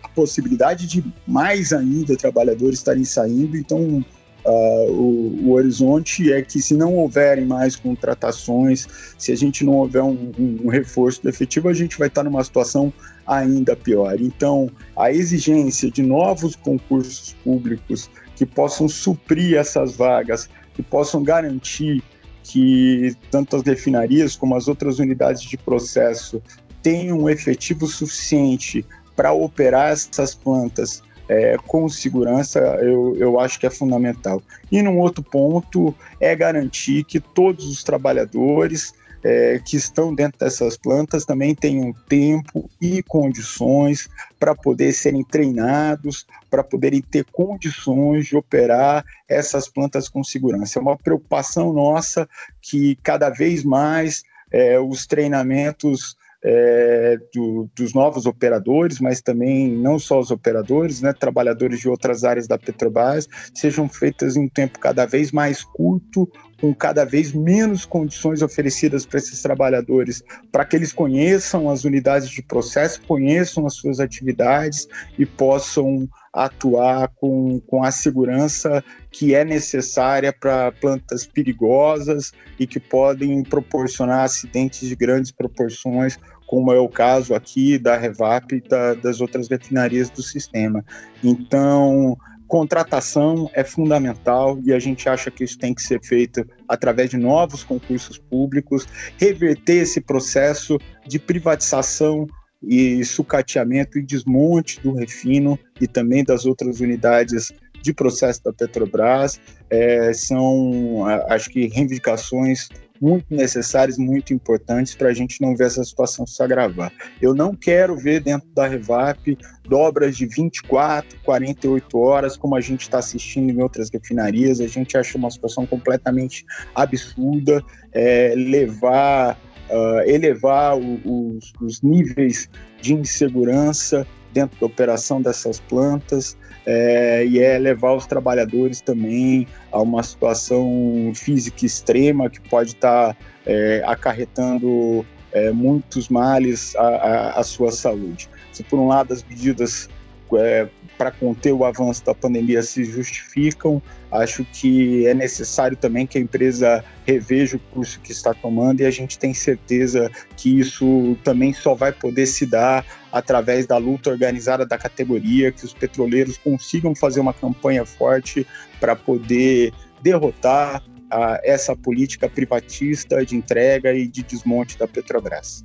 [0.03, 4.05] a, possibilidade de mais ainda trabalhadores estarem saindo, então
[4.47, 8.87] Uh, o, o, horizonte é que se não houverem mais contratações,
[9.19, 12.45] se a gente não houver um, um, um reforço efetivo, a gente vai estar numa
[12.45, 12.93] situação
[13.27, 14.21] ainda pior.
[14.21, 22.01] Então, a exigência de novos concursos públicos que possam suprir essas vagas, que possam garantir
[22.45, 26.41] que tanto as refinarias como as outras unidades de processo
[26.81, 28.87] tenham um efetivo suficiente
[29.17, 34.43] para operar essas plantas é, com segurança, eu, eu acho que é fundamental.
[34.71, 40.77] E num outro ponto é garantir que todos os trabalhadores é, que estão dentro dessas
[40.77, 44.09] plantas também tenham tempo e condições
[44.39, 50.79] para poder serem treinados, para poderem ter condições de operar essas plantas com segurança.
[50.79, 52.29] É uma preocupação nossa
[52.63, 54.23] que cada vez mais
[54.53, 56.17] é, os treinamentos
[56.49, 62.23] é, do, dos novos operadores, mas também não só os operadores, né, trabalhadores de outras
[62.23, 66.31] áreas da Petrobras, sejam feitas em um tempo cada vez mais curto,
[66.61, 70.23] com cada vez menos condições oferecidas para esses trabalhadores,
[70.53, 74.87] para que eles conheçam as unidades de processo, conheçam as suas atividades
[75.19, 82.79] e possam atuar com, com a segurança que é necessária para plantas perigosas e que
[82.79, 88.95] podem proporcionar acidentes de grandes proporções, como é o caso aqui da Revap e da,
[88.95, 90.85] das outras refinarias do sistema.
[91.23, 92.17] Então,
[92.47, 97.17] contratação é fundamental e a gente acha que isso tem que ser feito através de
[97.17, 98.87] novos concursos públicos,
[99.19, 102.27] reverter esse processo de privatização
[102.63, 109.41] e sucateamento e desmonte do refino e também das outras unidades de processo da Petrobras.
[109.71, 112.69] É, são, acho que, reivindicações
[113.01, 116.93] muito necessárias, muito importantes para a gente não ver essa situação se agravar.
[117.21, 119.37] Eu não quero ver dentro da Revap
[119.69, 124.61] dobras de 24, 48 horas, como a gente está assistindo em outras refinarias.
[124.61, 126.45] A gente acha uma situação completamente
[126.75, 129.39] absurda, é, levar,
[129.71, 132.49] uh, elevar o, os níveis
[132.81, 134.07] de insegurança
[134.37, 141.11] dentro da operação dessas plantas é, e é levar os trabalhadores também a uma situação
[141.15, 143.17] física extrema que pode estar tá,
[143.47, 148.29] é, acarretando é, muitos males à, à, sua saúde.
[148.53, 149.89] Se por um lado as medidas
[150.35, 153.83] é, para conter o avanço da pandemia se justificam.
[154.11, 158.87] Acho que é necessário também que a empresa reveja o curso que está tomando e
[158.87, 164.11] a gente tem certeza que isso também só vai poder se dar através da luta
[164.11, 168.47] organizada da categoria, que os petroleiros consigam fazer uma campanha forte
[168.81, 169.73] para poder
[170.03, 175.65] derrotar a, essa política privatista de entrega e de desmonte da Petrobras.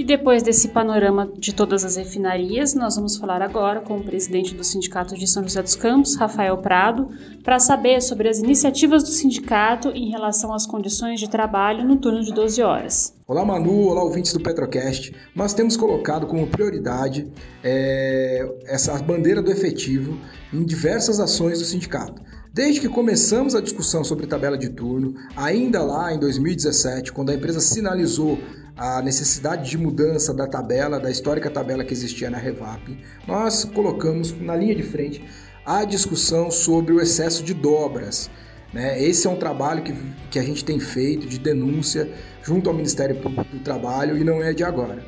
[0.00, 4.54] E depois desse panorama de todas as refinarias, nós vamos falar agora com o presidente
[4.54, 7.10] do Sindicato de São José dos Campos, Rafael Prado,
[7.44, 12.22] para saber sobre as iniciativas do sindicato em relação às condições de trabalho no turno
[12.22, 13.14] de 12 horas.
[13.28, 15.14] Olá Manu, olá ouvintes do Petrocast.
[15.34, 17.30] Nós temos colocado como prioridade
[17.62, 20.18] é, essa bandeira do efetivo
[20.50, 22.22] em diversas ações do sindicato.
[22.52, 27.34] Desde que começamos a discussão sobre tabela de turno, ainda lá em 2017, quando a
[27.34, 28.38] empresa sinalizou
[28.76, 34.38] a necessidade de mudança da tabela, da histórica tabela que existia na Revap, nós colocamos
[34.40, 35.24] na linha de frente
[35.64, 38.30] a discussão sobre o excesso de dobras.
[38.72, 39.02] Né?
[39.02, 39.94] Esse é um trabalho que,
[40.30, 42.10] que a gente tem feito de denúncia
[42.42, 45.04] junto ao Ministério Público do Trabalho e não é de agora.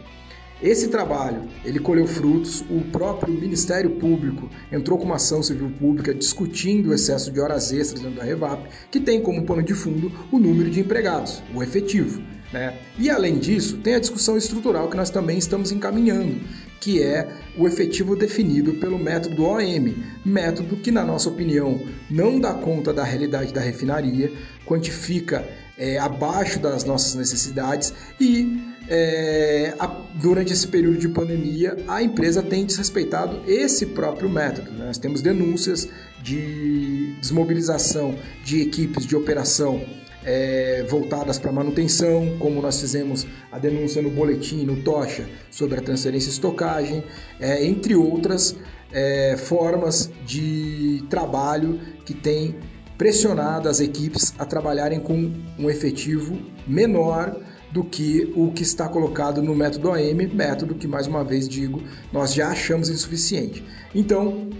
[0.62, 6.14] Esse trabalho, ele colheu frutos, o próprio Ministério Público entrou com uma ação civil pública
[6.14, 10.12] discutindo o excesso de horas extras dentro da Revap, que tem como pano de fundo
[10.30, 12.22] o número de empregados, o efetivo.
[12.52, 12.76] Né?
[12.98, 16.40] E além disso, tem a discussão estrutural que nós também estamos encaminhando,
[16.80, 19.94] que é o efetivo definido pelo método OM,
[20.24, 21.80] método que, na nossa opinião,
[22.10, 24.32] não dá conta da realidade da refinaria,
[24.66, 25.48] quantifica
[25.78, 32.42] é, abaixo das nossas necessidades e é, a, durante esse período de pandemia a empresa
[32.42, 34.70] tem desrespeitado esse próprio método.
[34.72, 34.86] Né?
[34.86, 35.88] Nós temos denúncias
[36.22, 39.84] de desmobilização de equipes de operação
[40.24, 45.82] é, voltadas para manutenção, como nós fizemos a denúncia no boletim, no Tocha, sobre a
[45.82, 47.04] transferência e estocagem,
[47.40, 48.56] é, entre outras
[48.92, 52.56] é, formas de trabalho que tem
[52.96, 57.36] pressionado as equipes a trabalharem com um efetivo menor
[57.72, 61.82] do que o que está colocado no método AM, método que, mais uma vez digo,
[62.12, 63.64] nós já achamos insuficiente.
[63.94, 64.50] Então,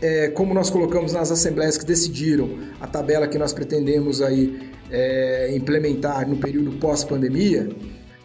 [0.00, 2.50] é, como nós colocamos nas assembleias que decidiram
[2.80, 7.68] a tabela que nós pretendemos aí é, implementar no período pós-pandemia,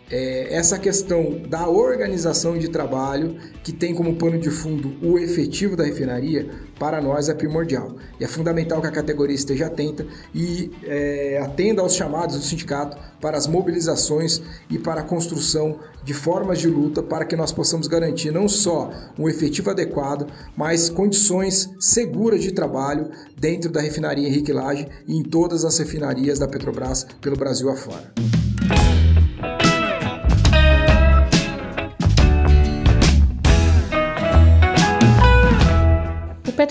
[0.10, 5.76] é, essa questão da organização de trabalho, que tem como pano de fundo o efetivo
[5.76, 7.96] da refinaria, para nós é primordial.
[8.20, 12.98] E é fundamental que a categoria esteja atenta e é, atenda aos chamados do sindicato
[13.20, 17.88] para as mobilizações e para a construção de formas de luta para que nós possamos
[17.88, 24.52] garantir não só um efetivo adequado, mas condições seguras de trabalho dentro da refinaria Henrique
[24.52, 28.14] Lage e em todas as refinarias da Petrobras pelo Brasil afora.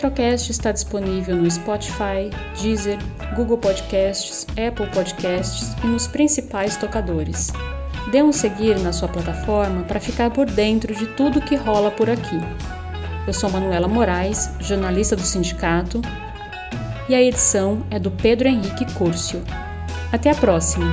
[0.05, 2.29] Petrocast está disponível no Spotify,
[2.61, 2.99] Deezer,
[3.35, 7.51] Google Podcasts, Apple Podcasts e nos principais tocadores.
[8.13, 12.11] Dê um seguir na sua plataforma para ficar por dentro de tudo que rola por
[12.11, 12.39] aqui.
[13.27, 16.03] Eu sou Manuela Moraes, jornalista do sindicato,
[17.09, 19.43] e a edição é do Pedro Henrique Curcio.
[20.13, 20.85] Até a próxima!